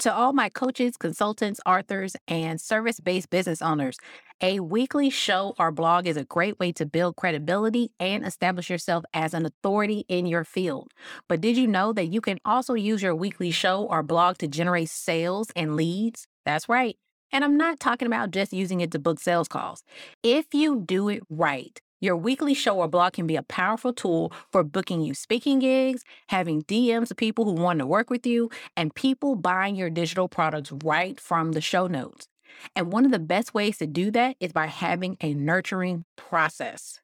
[0.00, 3.96] To all my coaches, consultants, authors, and service based business owners,
[4.40, 9.04] a weekly show or blog is a great way to build credibility and establish yourself
[9.14, 10.90] as an authority in your field.
[11.28, 14.48] But did you know that you can also use your weekly show or blog to
[14.48, 16.26] generate sales and leads?
[16.44, 16.96] That's right.
[17.30, 19.84] And I'm not talking about just using it to book sales calls.
[20.24, 24.32] If you do it right, your weekly show or blog can be a powerful tool
[24.50, 28.50] for booking you speaking gigs, having DMs of people who want to work with you,
[28.76, 32.26] and people buying your digital products right from the show notes.
[32.74, 37.00] And one of the best ways to do that is by having a nurturing process.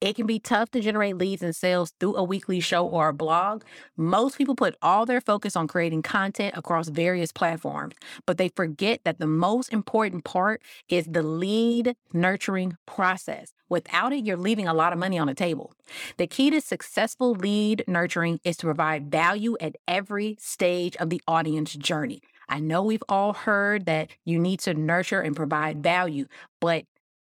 [0.00, 3.14] It can be tough to generate leads and sales through a weekly show or a
[3.14, 3.62] blog.
[3.96, 7.94] Most people put all their focus on creating content across various platforms,
[8.26, 13.52] but they forget that the most important part is the lead nurturing process.
[13.68, 15.72] Without it, you're leaving a lot of money on the table.
[16.16, 21.20] The key to successful lead nurturing is to provide value at every stage of the
[21.26, 22.20] audience journey.
[22.48, 26.26] I know we've all heard that you need to nurture and provide value,
[26.60, 26.84] but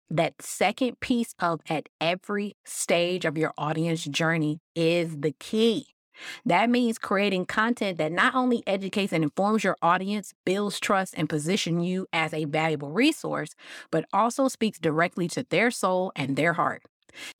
[0.09, 5.90] that second piece of at every stage of your audience journey is the key.
[6.45, 11.29] That means creating content that not only educates and informs your audience, builds trust, and
[11.29, 13.55] positions you as a valuable resource,
[13.91, 16.83] but also speaks directly to their soul and their heart.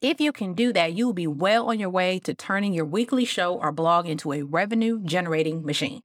[0.02, 2.86] If you can do that, you will be well on your way to turning your
[2.86, 6.02] weekly show or blog into a revenue generating machine.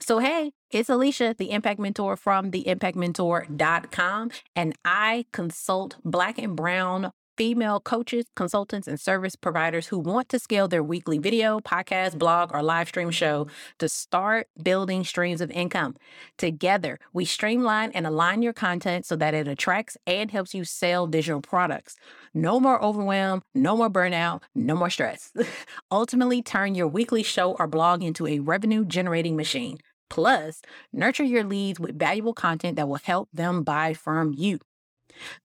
[0.00, 7.10] So, hey, it's Alicia, the Impact Mentor from theimpactmentor.com, and I consult Black and Brown
[7.36, 12.50] female coaches, consultants, and service providers who want to scale their weekly video, podcast, blog,
[12.52, 13.46] or live stream show
[13.78, 15.96] to start building streams of income.
[16.38, 21.06] Together, we streamline and align your content so that it attracts and helps you sell
[21.06, 21.96] digital products.
[22.34, 25.32] No more overwhelm, no more burnout, no more stress.
[25.90, 29.78] Ultimately, turn your weekly show or blog into a revenue generating machine.
[30.10, 30.60] Plus,
[30.92, 34.58] nurture your leads with valuable content that will help them buy from you.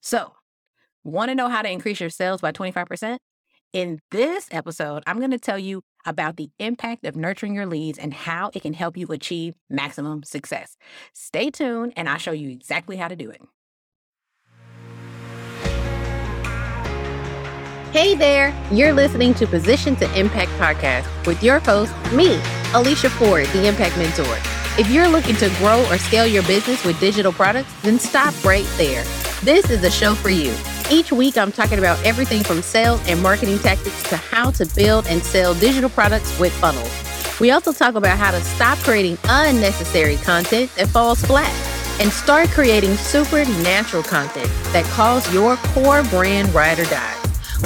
[0.02, 0.32] So,
[1.08, 3.16] Want to know how to increase your sales by 25%?
[3.72, 7.98] In this episode, I'm going to tell you about the impact of nurturing your leads
[7.98, 10.76] and how it can help you achieve maximum success.
[11.14, 13.40] Stay tuned, and I'll show you exactly how to do it.
[17.90, 22.38] Hey there, you're listening to Position to Impact podcast with your host, me,
[22.74, 24.67] Alicia Ford, the Impact Mentor.
[24.78, 28.64] If you're looking to grow or scale your business with digital products, then stop right
[28.76, 29.02] there.
[29.42, 30.54] This is a show for you.
[30.88, 35.08] Each week, I'm talking about everything from sales and marketing tactics to how to build
[35.08, 36.92] and sell digital products with funnels.
[37.40, 41.52] We also talk about how to stop creating unnecessary content that falls flat
[42.00, 47.16] and start creating supernatural content that calls your core brand ride or die.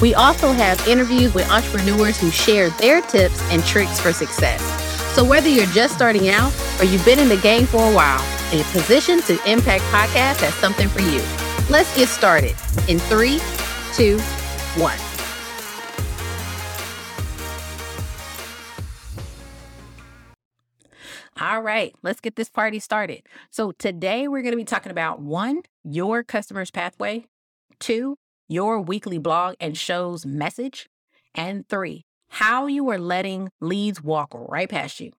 [0.01, 4.82] We also have interviews with entrepreneurs who share their tips and tricks for success.
[5.15, 8.21] So whether you're just starting out or you've been in the game for a while,
[8.53, 11.23] a Position to Impact podcast has something for you.
[11.69, 12.55] Let's get started
[12.89, 13.39] in three,
[13.95, 14.19] two,
[14.81, 14.99] one.
[21.41, 23.23] All right, let's get this party started.
[23.51, 27.27] So, today we're going to be talking about one, your customer's pathway,
[27.81, 28.17] two,
[28.49, 30.89] your weekly blog and shows message,
[31.35, 35.13] and three, how you are letting leads walk right past you.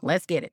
[0.00, 0.52] Let's get it.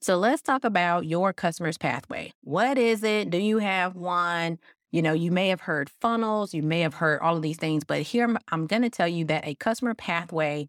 [0.00, 2.32] So let's talk about your customer's pathway.
[2.44, 3.28] What is it?
[3.28, 4.58] Do you have one?
[4.92, 7.82] You know, you may have heard funnels, you may have heard all of these things,
[7.82, 10.68] but here I'm going to tell you that a customer pathway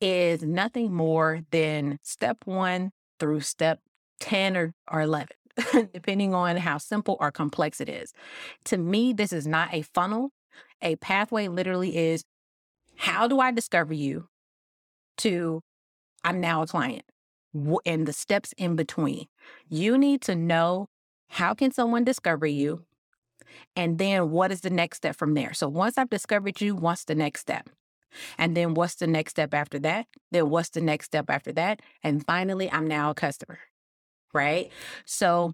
[0.00, 3.80] is nothing more than step one through step
[4.20, 5.28] 10 or, or 11,
[5.92, 8.12] depending on how simple or complex it is.
[8.66, 10.30] To me, this is not a funnel.
[10.80, 12.22] A pathway literally is
[12.98, 14.28] how do I discover you
[15.18, 15.62] to
[16.24, 17.04] I'm now a client?
[17.86, 19.26] and the steps in between.
[19.68, 20.86] You need to know
[21.28, 22.84] how can someone discover you?
[23.74, 25.54] And then what is the next step from there?
[25.54, 27.68] So once I've discovered you, what's the next step?
[28.36, 30.06] And then what's the next step after that?
[30.30, 31.80] Then what's the next step after that?
[32.02, 33.58] And finally, I'm now a customer,
[34.32, 34.70] right?
[35.04, 35.52] So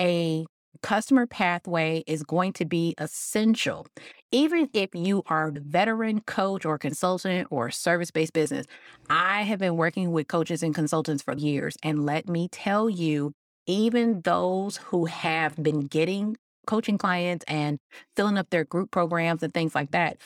[0.00, 0.46] a
[0.82, 3.86] customer pathway is going to be essential.
[4.32, 8.66] Even if you are a veteran coach or consultant or service based business,
[9.08, 11.76] I have been working with coaches and consultants for years.
[11.82, 13.32] And let me tell you,
[13.66, 16.36] even those who have been getting
[16.66, 17.78] coaching clients and
[18.16, 20.18] filling up their group programs and things like that,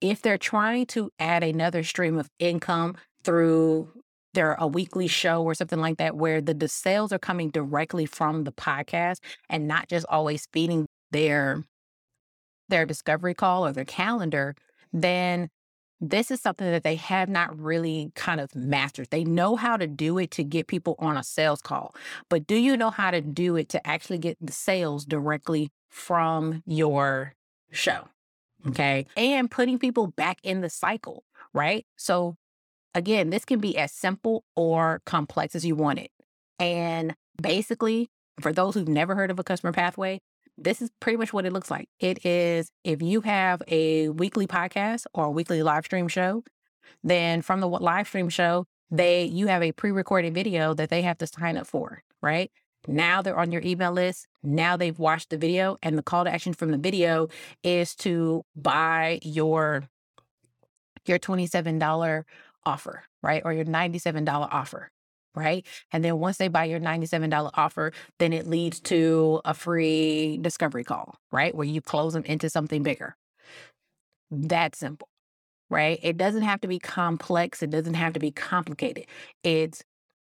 [0.00, 3.90] if they're trying to add another stream of income through
[4.34, 8.06] there a weekly show or something like that where the, the sales are coming directly
[8.06, 11.64] from the podcast and not just always feeding their
[12.68, 14.54] their discovery call or their calendar,
[14.92, 15.48] then
[16.00, 19.08] this is something that they have not really kind of mastered.
[19.10, 21.94] They know how to do it to get people on a sales call,
[22.28, 26.62] but do you know how to do it to actually get the sales directly from
[26.66, 27.34] your
[27.70, 28.08] show?
[28.66, 29.06] Okay.
[29.16, 31.22] And putting people back in the cycle,
[31.52, 31.86] right?
[31.96, 32.36] So,
[32.94, 36.10] again, this can be as simple or complex as you want it.
[36.58, 38.08] And basically,
[38.40, 40.20] for those who've never heard of a customer pathway,
[40.56, 41.88] this is pretty much what it looks like.
[41.98, 46.44] It is if you have a weekly podcast or a weekly live stream show,
[47.02, 51.18] then from the live stream show, they you have a pre-recorded video that they have
[51.18, 52.50] to sign up for, right?
[52.86, 54.26] Now they're on your email list.
[54.42, 57.28] Now they've watched the video, and the call to action from the video
[57.62, 59.88] is to buy your
[61.06, 62.24] your $27
[62.66, 63.42] offer, right?
[63.44, 64.90] Or your $97 offer
[65.34, 65.66] right?
[65.92, 70.84] And then once they buy your $97 offer, then it leads to a free discovery
[70.84, 71.54] call, right?
[71.54, 73.16] Where you close them into something bigger.
[74.30, 75.08] That simple,
[75.70, 75.98] right?
[76.02, 77.62] It doesn't have to be complex.
[77.62, 79.06] It doesn't have to be complicated.
[79.42, 79.82] It's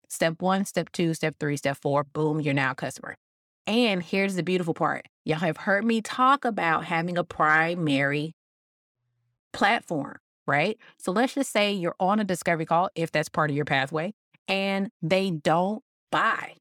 [0.09, 2.05] step one, step two, step three, step four.
[2.05, 3.17] Boom, you're now a customer.
[3.67, 5.07] And here's the beautiful part.
[5.25, 8.33] Y'all have heard me talk about having a primary
[9.53, 10.79] platform, right?
[10.99, 14.15] So let's just say you're on a discovery call, if that's part of your pathway,
[14.49, 16.55] and they don't buy,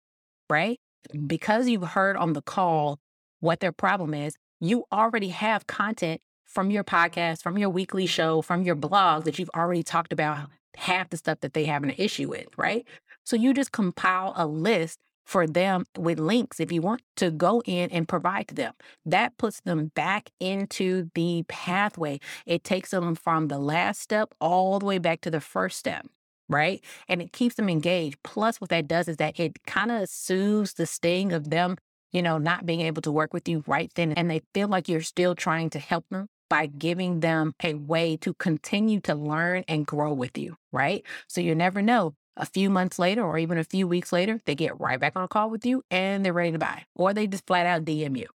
[0.49, 0.79] right?
[1.27, 2.99] Because you've heard on the call
[3.39, 8.41] what their problem is, you already have content from your podcast, from your weekly show,
[8.41, 11.93] from your blog that you've already talked about half the stuff that they have an
[11.97, 12.85] issue with, right?
[13.23, 17.61] So you just compile a list for them with links if you want to go
[17.65, 18.73] in and provide to them.
[19.05, 22.19] That puts them back into the pathway.
[22.45, 26.07] It takes them from the last step all the way back to the first step
[26.49, 26.83] right?
[27.07, 28.17] And it keeps them engaged.
[28.23, 31.77] Plus, what that does is that it kind of soothes the sting of them,
[32.11, 34.11] you know, not being able to work with you right then.
[34.13, 38.17] And they feel like you're still trying to help them by giving them a way
[38.17, 41.03] to continue to learn and grow with you, right?
[41.27, 42.13] So you never know.
[42.37, 45.23] A few months later, or even a few weeks later, they get right back on
[45.23, 48.17] a call with you and they're ready to buy, or they just flat out DM
[48.17, 48.27] you,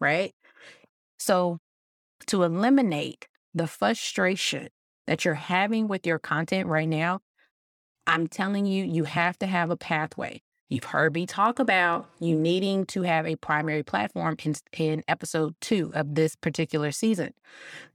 [0.00, 0.34] right?
[1.18, 1.58] So,
[2.26, 4.68] to eliminate the frustration
[5.06, 7.20] that you're having with your content right now,
[8.06, 10.42] I'm telling you, you have to have a pathway.
[10.72, 15.54] You've heard me talk about you needing to have a primary platform in, in episode
[15.60, 17.34] two of this particular season.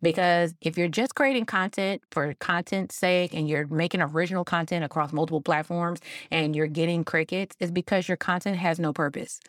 [0.04, 5.12] Because if you're just creating content for content's sake and you're making original content across
[5.12, 9.40] multiple platforms and you're getting crickets, it's because your content has no purpose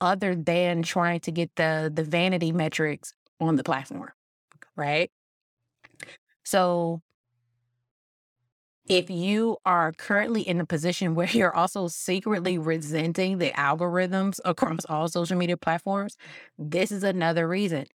[0.00, 4.12] other than trying to get the, the vanity metrics on the platform,
[4.76, 5.10] right?
[6.44, 7.02] So
[8.88, 14.84] if you are currently in a position where you're also secretly resenting the algorithms across
[14.88, 16.16] all social media platforms,
[16.58, 17.86] this is another reason.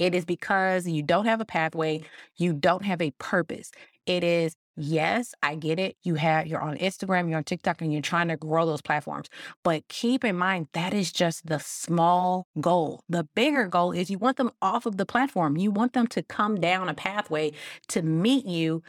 [0.00, 2.02] It is because you don't have a pathway,
[2.36, 3.70] you don't have a purpose.
[4.06, 5.96] It is Yes, I get it.
[6.04, 9.28] You have you're on Instagram, you're on TikTok, and you're trying to grow those platforms.
[9.62, 13.02] But keep in mind that is just the small goal.
[13.08, 15.58] The bigger goal is you want them off of the platform.
[15.58, 17.52] You want them to come down a pathway
[17.88, 18.82] to meet you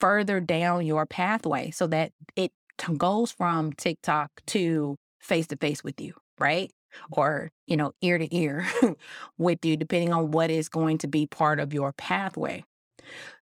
[0.00, 2.52] further down your pathway so that it
[2.96, 6.70] goes from TikTok to face to face with you, right?
[7.10, 8.66] Or, you know, ear to ear
[9.38, 12.64] with you, depending on what is going to be part of your pathway.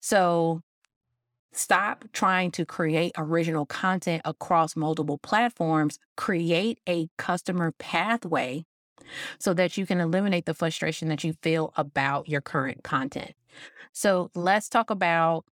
[0.01, 0.61] So
[1.55, 5.99] Stop trying to create original content across multiple platforms.
[6.17, 8.65] Create a customer pathway
[9.37, 13.33] so that you can eliminate the frustration that you feel about your current content.
[13.91, 15.45] So let's talk about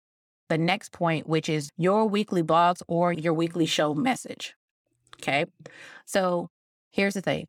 [0.49, 4.55] the next point, which is your weekly blogs or your weekly show message.
[5.21, 5.45] Okay.
[6.05, 6.49] So
[6.89, 7.47] here's the thing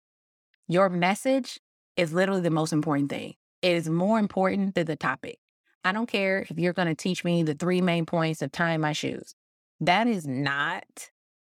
[0.68, 1.60] your message
[1.96, 3.34] is literally the most important thing.
[3.62, 5.38] It is more important than the topic.
[5.84, 8.80] I don't care if you're going to teach me the three main points of tying
[8.80, 9.34] my shoes.
[9.80, 11.10] That is not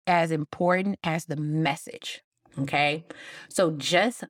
[0.06, 2.22] as important as the message.
[2.58, 3.04] Okay.
[3.48, 4.24] So just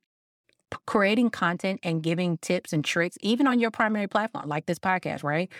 [0.86, 5.22] creating content and giving tips and tricks, even on your primary platform, like this podcast,
[5.22, 5.50] right?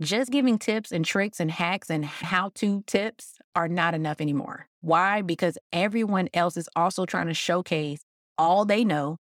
[0.00, 4.68] Just giving tips and tricks and hacks and how to tips are not enough anymore.
[4.80, 5.22] Why?
[5.22, 8.04] Because everyone else is also trying to showcase
[8.38, 9.18] all they know.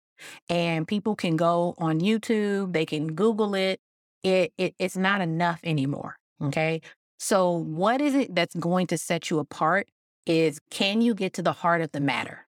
[0.49, 3.81] And people can go on YouTube, they can Google it,
[4.23, 6.17] it, it it's not enough anymore.
[6.43, 6.81] Okay.
[7.19, 9.89] So what is it that's going to set you apart
[10.27, 12.47] is can you get to the heart of the matter?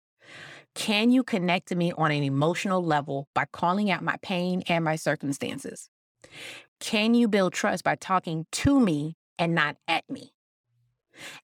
[0.75, 4.85] Can you connect to me on an emotional level by calling out my pain and
[4.85, 5.89] my circumstances?
[6.79, 10.33] Can you build trust by talking to me and not at me?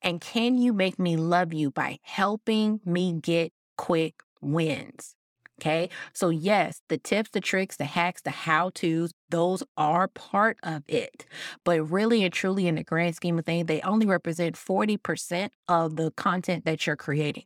[0.01, 4.15] And can you make me love you by helping me get quick
[4.47, 5.15] wins?
[5.61, 5.89] Okay.
[6.13, 10.83] So, yes, the tips, the tricks, the hacks, the how to's, those are part of
[10.87, 11.25] it.
[11.65, 15.97] But really and truly, in the grand scheme of things, they only represent 40% of
[15.97, 17.45] the content that you're creating.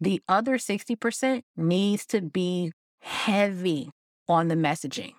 [0.00, 2.72] The other 60% needs to be
[3.02, 3.90] heavy
[4.28, 5.12] on the messaging.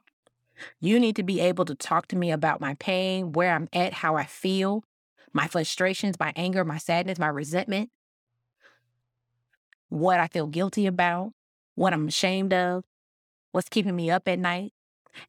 [0.81, 3.93] You need to be able to talk to me about my pain, where I'm at,
[3.93, 4.83] how I feel,
[5.33, 7.89] my frustrations, my anger, my sadness, my resentment,
[9.89, 11.31] what I feel guilty about,
[11.75, 12.84] what I'm ashamed of,
[13.51, 14.72] what's keeping me up at night.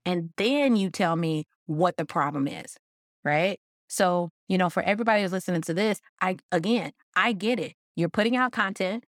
[0.04, 2.76] And then you tell me what the problem is,
[3.24, 3.58] right?
[3.88, 7.74] So, you know, for everybody who's listening to this, I, again, I get it.
[7.96, 9.04] You're putting out content,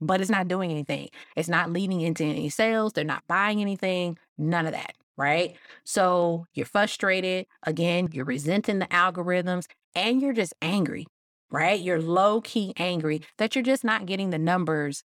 [0.00, 1.08] but it's not doing anything.
[1.36, 2.92] It's not leading into any sales.
[2.92, 5.54] They're not buying anything, none of that, right?
[5.84, 7.46] So you're frustrated.
[7.64, 11.06] Again, you're resenting the algorithms and you're just angry,
[11.52, 11.78] right?
[11.78, 15.04] You're low key angry that you're just not getting the numbers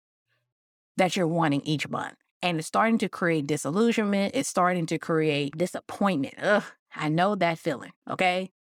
[0.98, 2.16] that you're wanting each month.
[2.42, 4.34] And it's starting to create disillusionment.
[4.34, 6.36] It's starting to create disappointment.
[6.42, 6.64] Ugh,
[6.96, 7.92] I know that feeling.
[8.10, 8.52] Okay.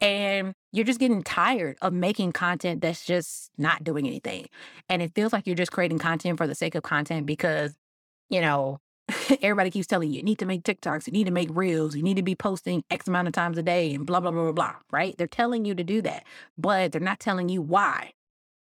[0.00, 4.46] And you're just getting tired of making content that's just not doing anything.
[4.88, 7.74] And it feels like you're just creating content for the sake of content because,
[8.28, 8.78] you know,
[9.42, 12.02] everybody keeps telling you, you need to make TikToks, you need to make reels, you
[12.02, 14.52] need to be posting X amount of times a day and blah, blah, blah, blah,
[14.52, 15.16] blah, right?
[15.16, 16.24] They're telling you to do that,
[16.58, 18.12] but they're not telling you why,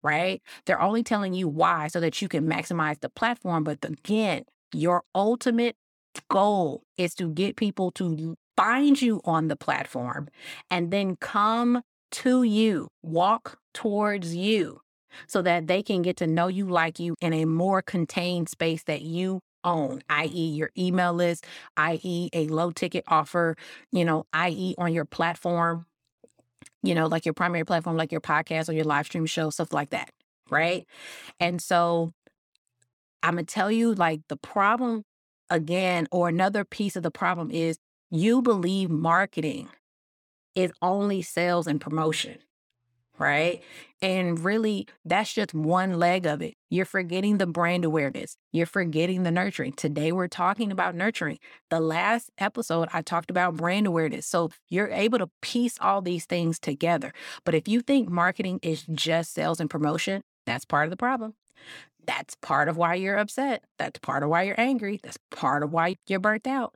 [0.03, 0.43] right?
[0.67, 3.65] They're only telling you why so that you can maximize the platform.
[3.65, 5.77] But again, your ultimate
[6.29, 10.29] goal is to get people to find you on the platform
[10.71, 14.81] and then come to you, walk towards you
[15.27, 18.83] so that they can get to know you like you in a more contained space
[18.85, 23.57] that you own, i.e., your email list, i.e., a low ticket offer,
[23.91, 25.87] you know, i.e., on your platform,
[26.83, 29.73] you know, like your primary platform, like your podcast or your live stream show, stuff
[29.73, 30.11] like that.
[30.51, 30.87] Right.
[31.41, 32.13] And so
[33.23, 35.05] I'm going to tell you like the problem
[35.49, 37.79] again, or another piece of the problem is
[38.11, 39.69] you believe marketing
[40.55, 42.39] is only sales and promotion,
[43.23, 43.63] right?
[44.03, 46.55] And really, that's just one leg of it.
[46.69, 48.37] You're forgetting the brand awareness.
[48.51, 49.73] You're forgetting the nurturing.
[49.75, 51.39] Today, we're talking about nurturing.
[51.71, 54.27] The last episode, I talked about brand awareness.
[54.27, 57.13] So you're able to piece all these things together.
[57.45, 61.35] But if you think marketing is just sales and promotion, that's part of the problem.
[62.05, 63.63] That's part of why you're upset.
[63.79, 64.99] That's part of why you're angry.
[65.01, 66.75] That's part of why you're burnt out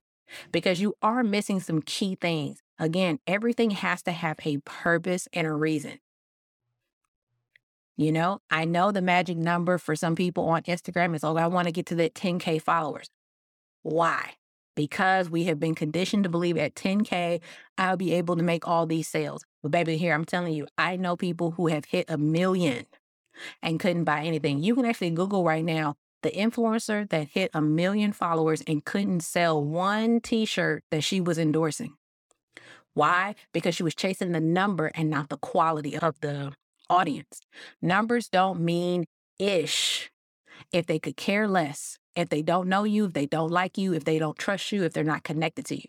[0.53, 2.61] because you are missing some key things.
[2.79, 5.99] Again, everything has to have a purpose and a reason.
[7.97, 11.47] You know, I know the magic number for some people on Instagram is, oh, I
[11.47, 13.09] want to get to that 10K followers.
[13.83, 14.35] Why?
[14.75, 17.41] Because we have been conditioned to believe at 10K,
[17.79, 19.45] I'll be able to make all these sales.
[19.63, 22.85] But baby, here, I'm telling you, I know people who have hit a million
[23.63, 24.63] and couldn't buy anything.
[24.63, 29.21] You can actually Google right now the influencer that hit a million followers and couldn't
[29.21, 31.95] sell one t shirt that she was endorsing.
[32.95, 33.35] Why?
[33.53, 36.53] Because she was chasing the number and not the quality of the
[36.89, 37.41] audience.
[37.81, 39.07] Numbers don't mean
[39.39, 40.11] ish
[40.73, 43.93] if they could care less, if they don't know you, if they don't like you,
[43.95, 45.89] if they don't trust you, if they're not connected to you.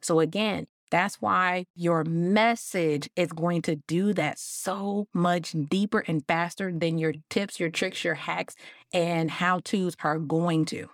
[0.00, 6.24] So, again, that's why your message is going to do that so much deeper and
[6.26, 8.54] faster than your tips, your tricks, your hacks,
[8.92, 10.88] and how to's are going to.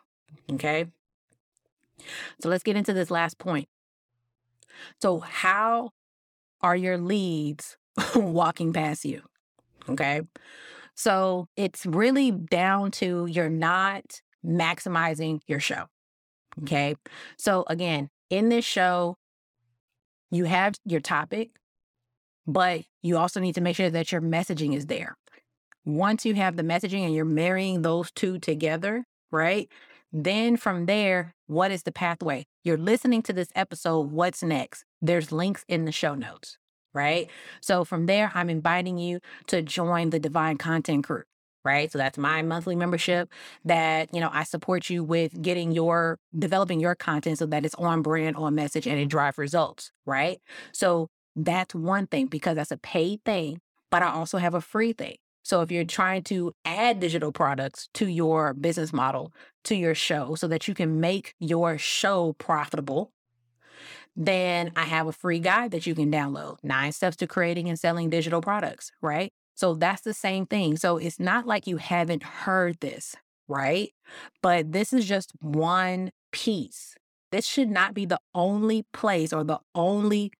[0.52, 0.86] Okay.
[2.40, 3.68] So let's get into this last point.
[5.02, 5.90] So, how
[6.62, 7.76] are your leads
[8.14, 9.22] walking past you?
[9.88, 10.22] Okay.
[10.94, 15.86] So, it's really down to you're not maximizing your show.
[16.56, 16.64] Mm-hmm.
[16.64, 16.94] Okay.
[17.38, 19.16] So, again, in this show,
[20.30, 21.50] you have your topic,
[22.46, 25.16] but you also need to make sure that your messaging is there.
[25.84, 29.68] Once you have the messaging and you're marrying those two together, right?
[30.12, 32.46] Then from there, what is the pathway?
[32.62, 34.10] You're listening to this episode.
[34.10, 34.84] What's next?
[35.00, 36.58] There's links in the show notes,
[36.94, 37.28] right?
[37.60, 41.22] So from there, I'm inviting you to join the Divine Content Crew
[41.64, 41.90] right?
[41.92, 43.30] So that's my monthly membership
[43.64, 47.74] that, you know, I support you with getting your developing your content so that it's
[47.74, 50.40] on brand, on message, and it drives results, right?
[50.72, 54.92] So that's one thing because that's a paid thing, but I also have a free
[54.92, 55.16] thing.
[55.42, 59.32] So if you're trying to add digital products to your business model,
[59.64, 63.10] to your show, so that you can make your show profitable,
[64.16, 67.78] then I have a free guide that you can download nine steps to creating and
[67.78, 69.30] selling digital products, right?
[69.54, 70.76] So that's the same thing.
[70.76, 73.14] So it's not like you haven't heard this,
[73.48, 73.90] right?
[74.42, 76.96] But this is just one piece.
[77.30, 80.32] This should not be the only place or the only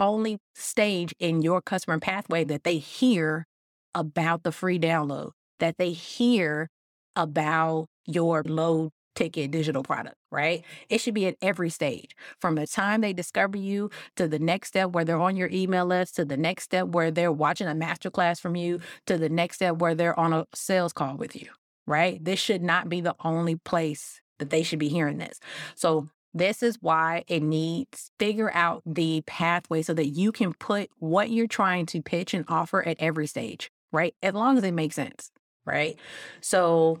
[0.00, 3.46] only stage in your customer pathway that they hear
[3.94, 6.68] about the free download, that they hear
[7.14, 10.64] about your low ticket digital product, right?
[10.88, 14.68] It should be at every stage from the time they discover you to the next
[14.68, 17.74] step where they're on your email list, to the next step where they're watching a
[17.74, 21.48] masterclass from you, to the next step where they're on a sales call with you,
[21.86, 22.22] right?
[22.24, 25.38] This should not be the only place that they should be hearing this.
[25.74, 30.90] So this is why it needs figure out the pathway so that you can put
[30.98, 34.14] what you're trying to pitch and offer at every stage, right?
[34.22, 35.30] As long as it makes sense,
[35.64, 35.96] right?
[36.40, 36.98] So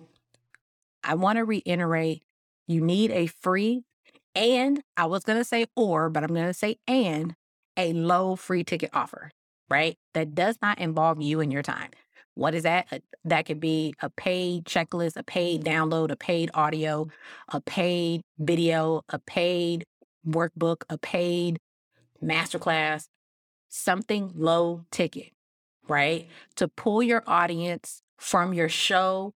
[1.04, 2.22] I want to reiterate
[2.66, 3.82] you need a free
[4.34, 7.34] and I was going to say or, but I'm going to say and
[7.76, 9.30] a low free ticket offer,
[9.68, 9.96] right?
[10.14, 11.90] That does not involve you and your time.
[12.34, 13.02] What is that?
[13.24, 17.08] That could be a paid checklist, a paid download, a paid audio,
[17.48, 19.84] a paid video, a paid
[20.26, 21.58] workbook, a paid
[22.22, 23.06] masterclass,
[23.68, 25.30] something low ticket,
[25.86, 26.28] right?
[26.56, 29.32] To pull your audience from your show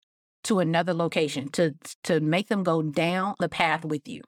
[0.48, 4.22] to another location, to to make them go down the path with you,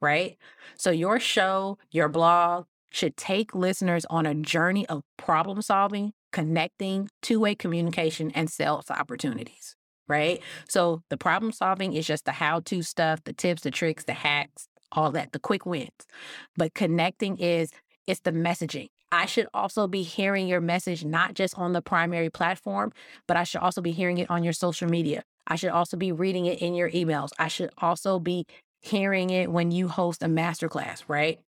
[0.00, 0.36] right?
[0.76, 7.08] So your show, your blog should take listeners on a journey of problem solving connecting,
[7.22, 9.74] two way communication, and sales opportunities,
[10.06, 10.42] right?
[10.68, 14.12] So the problem solving is just the how to stuff, the tips, the tricks, the
[14.12, 16.06] hacks, all that, the quick wins.
[16.54, 17.70] But connecting is
[18.06, 18.88] it's the messaging.
[19.10, 22.92] I should also be hearing your message not just on the primary platform,
[23.26, 25.22] but I should also be hearing it on your social media.
[25.46, 27.30] I should also be reading it in your emails.
[27.38, 28.46] I should also be
[28.80, 31.40] hearing it when you host a masterclass, right?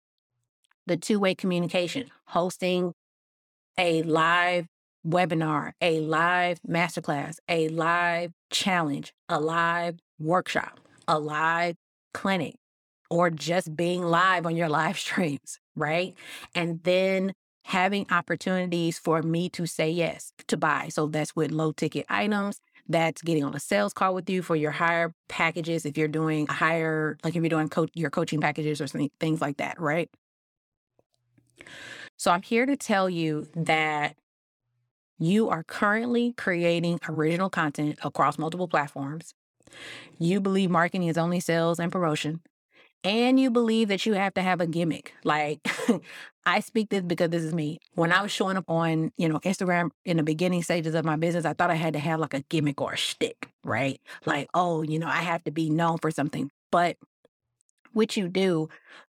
[0.87, 2.93] The two way communication, hosting
[3.77, 4.67] a live
[5.07, 11.75] webinar, a live masterclass, a live challenge, a live workshop, a live
[12.13, 12.55] clinic,
[13.09, 16.15] or just being live on your live streams, right?
[16.53, 17.33] And then
[17.65, 20.87] having opportunities for me to say yes to buy.
[20.89, 22.59] So that's with low ticket items.
[22.89, 25.85] That's getting on a sales call with you for your higher packages.
[25.85, 29.41] If you're doing higher, like if you're doing co- your coaching packages or something, things
[29.41, 30.09] like that, right?
[32.17, 34.15] So I'm here to tell you that
[35.19, 39.33] you are currently creating original content across multiple platforms.
[40.17, 42.41] You believe marketing is only sales and promotion.
[43.03, 45.13] And you believe that you have to have a gimmick.
[45.23, 45.59] Like,
[46.45, 47.79] I speak this because this is me.
[47.93, 51.15] When I was showing up on, you know, Instagram in the beginning stages of my
[51.15, 54.01] business, I thought I had to have like a gimmick or a shtick, right?
[54.25, 56.49] Like, oh, you know, I have to be known for something.
[56.71, 56.97] But
[57.93, 58.69] what you do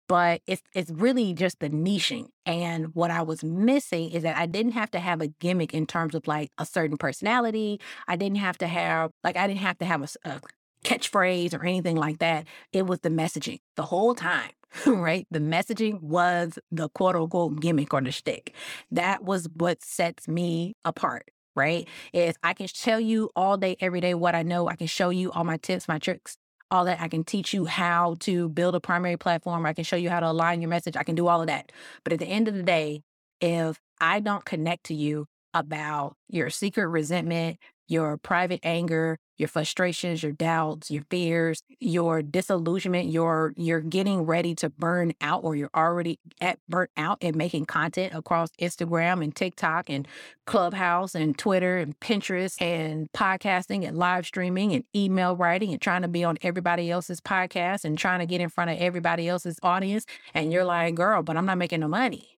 [0.08, 2.26] but it's it's really just the niching.
[2.44, 5.86] And what I was missing is that I didn't have to have a gimmick in
[5.86, 7.80] terms of like a certain personality.
[8.06, 10.40] I didn't have to have like I didn't have to have a, a
[10.84, 12.46] catchphrase or anything like that.
[12.72, 14.50] It was the messaging the whole time,
[14.86, 15.26] right?
[15.30, 18.54] The messaging was the quote unquote gimmick or the shtick.
[18.90, 21.30] That was what sets me apart.
[21.54, 21.86] Right.
[22.14, 24.68] Is I can tell you all day, every day what I know.
[24.68, 26.38] I can show you all my tips, my tricks,
[26.70, 26.98] all that.
[26.98, 29.66] I can teach you how to build a primary platform.
[29.66, 30.96] I can show you how to align your message.
[30.96, 31.70] I can do all of that.
[32.04, 33.02] But at the end of the day,
[33.42, 40.22] if I don't connect to you about your secret resentment, your private anger, your frustrations,
[40.22, 45.70] your doubts, your fears, your disillusionment, your you're getting ready to burn out or you're
[45.74, 50.06] already at burnt out and making content across Instagram and TikTok and
[50.46, 56.02] Clubhouse and Twitter and Pinterest and podcasting and live streaming and email writing and trying
[56.02, 59.58] to be on everybody else's podcast and trying to get in front of everybody else's
[59.62, 62.38] audience and you're like, "Girl, but I'm not making no money."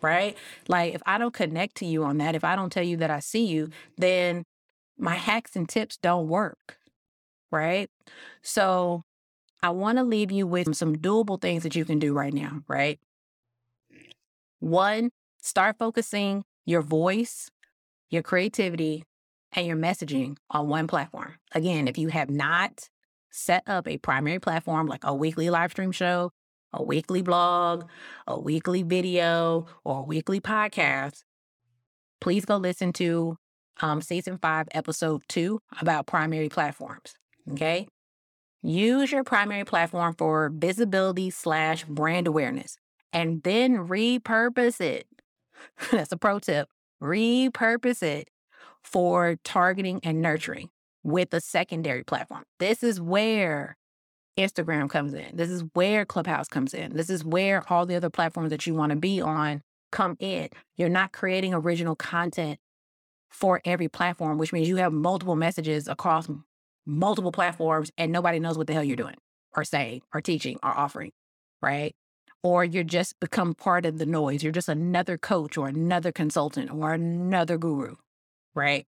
[0.00, 0.36] Right?
[0.68, 3.10] Like if I don't connect to you on that, if I don't tell you that
[3.10, 4.44] I see you, then
[4.98, 6.78] my hacks and tips don't work,
[7.50, 7.90] right?
[8.42, 9.02] So
[9.62, 12.62] I want to leave you with some doable things that you can do right now,
[12.68, 12.98] right?
[14.60, 17.50] One, start focusing your voice,
[18.10, 19.04] your creativity,
[19.52, 21.34] and your messaging on one platform.
[21.52, 22.88] Again, if you have not
[23.30, 26.30] set up a primary platform like a weekly live stream show,
[26.72, 27.84] a weekly blog,
[28.26, 31.22] a weekly video, or a weekly podcast,
[32.20, 33.36] please go listen to
[33.80, 37.14] um, season five, episode two about primary platforms.
[37.52, 37.88] Okay.
[38.62, 42.78] Use your primary platform for visibility slash brand awareness
[43.12, 45.06] and then repurpose it.
[45.90, 46.68] That's a pro tip.
[47.02, 48.28] Repurpose it
[48.82, 50.70] for targeting and nurturing
[51.02, 52.44] with a secondary platform.
[52.58, 53.76] This is where
[54.38, 55.36] Instagram comes in.
[55.36, 56.96] This is where Clubhouse comes in.
[56.96, 60.48] This is where all the other platforms that you want to be on come in.
[60.76, 62.58] You're not creating original content
[63.34, 66.28] for every platform, which means you have multiple messages across
[66.86, 69.16] multiple platforms and nobody knows what the hell you're doing
[69.56, 71.10] or saying or teaching or offering,
[71.60, 71.96] right?
[72.44, 74.44] Or you're just become part of the noise.
[74.44, 77.96] You're just another coach or another consultant or another guru,
[78.54, 78.86] right?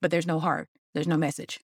[0.00, 1.58] But there's no heart, there's no message.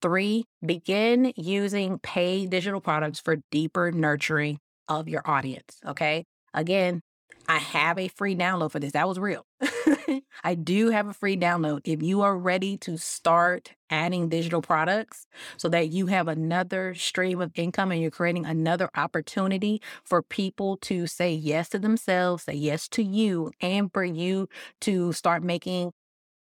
[0.00, 5.78] Three, begin using paid digital products for deeper nurturing of your audience.
[5.84, 6.24] Okay.
[6.54, 7.02] Again,
[7.48, 8.92] I have a free download for this.
[8.92, 9.46] That was real.
[10.44, 11.80] I do have a free download.
[11.84, 17.40] If you are ready to start adding digital products so that you have another stream
[17.40, 22.52] of income and you're creating another opportunity for people to say yes to themselves, say
[22.52, 24.48] yes to you, and for you
[24.82, 25.92] to start making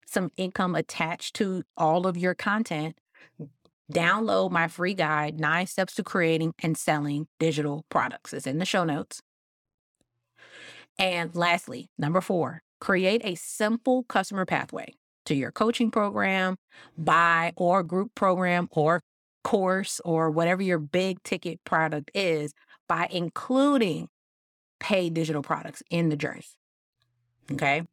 [0.06, 2.98] some income attached to all of your content,
[3.92, 8.32] download my free guide, Nine Steps to Creating and Selling Digital Products.
[8.32, 9.22] It's in the show notes.
[11.00, 14.94] And lastly, number four, create a simple customer pathway
[15.26, 16.58] to your coaching program,
[16.98, 19.02] buy or group program or
[19.44, 22.54] course or whatever your big ticket product is
[22.88, 24.08] by including
[24.80, 26.44] paid digital products in the journey.
[27.52, 27.84] Okay.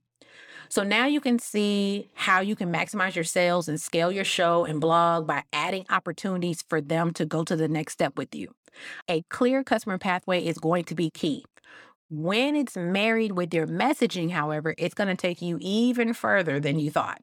[0.68, 4.64] So now you can see how you can maximize your sales and scale your show
[4.64, 8.54] and blog by adding opportunities for them to go to the next step with you.
[9.08, 11.44] A clear customer pathway is going to be key.
[12.10, 16.80] When it's married with your messaging, however, it's going to take you even further than
[16.80, 17.22] you thought.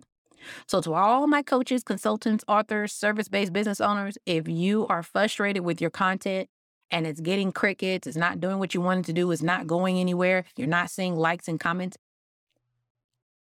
[0.67, 5.63] So, to all my coaches, consultants, authors, service based business owners, if you are frustrated
[5.65, 6.47] with your content
[6.89, 9.99] and it's getting crickets, it's not doing what you wanted to do, it's not going
[9.99, 11.97] anywhere, you're not seeing likes and comments,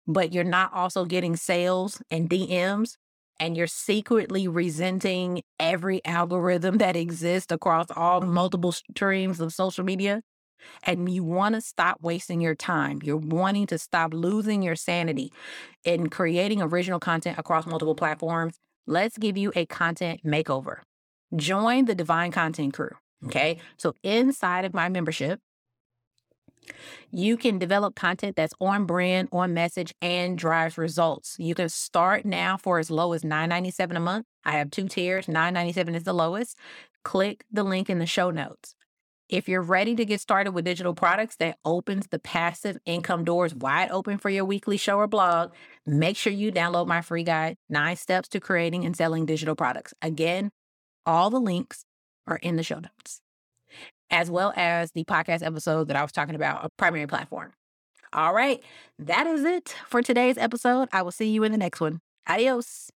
[0.08, 2.96] but you're not also getting sales and DMs,
[3.42, 10.22] and you're secretly resenting every algorithm that exists across all multiple streams of social media,
[10.84, 13.00] and you want to stop wasting your time.
[13.04, 15.32] You're wanting to stop losing your sanity
[15.84, 18.60] in creating original content across multiple platforms.
[18.88, 20.80] Let's give you a content makeover.
[21.36, 22.92] Join the Divine Content Crew.
[23.26, 23.58] Okay.
[23.78, 25.40] So, inside of my membership,
[27.12, 31.36] you can develop content that's on brand, on message, and drives results.
[31.40, 34.26] You can start now for as low as $9.97 a month.
[34.44, 35.28] I have two tiers.
[35.28, 36.58] $9.97 is the lowest.
[37.04, 38.76] Click the link in the show notes.
[39.28, 43.56] If you're ready to get started with digital products that opens the passive income doors
[43.56, 45.52] wide open for your weekly show or blog,
[45.84, 49.96] make sure you download my free guide, Nine Steps to Creating and Selling Digital Products.
[50.00, 50.52] Again,
[51.08, 51.86] all the links
[52.28, 53.22] are in the show notes,
[54.12, 57.52] as well as the podcast episode that I was talking about, a primary platform.
[58.14, 58.62] All right,
[59.00, 60.88] that is it for today's episode.
[60.94, 62.00] I will see you in the next one.
[62.28, 62.92] Adios.